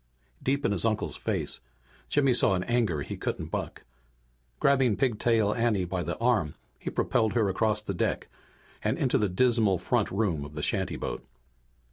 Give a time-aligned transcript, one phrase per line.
[0.41, 1.59] Deep in his uncle's face
[2.09, 3.83] Jimmy saw an anger he couldn't buck.
[4.59, 8.27] Grabbing Pigtail Anne by the arm, he propelled her across the deck
[8.83, 11.23] and into the dismal front room of the shantyboat.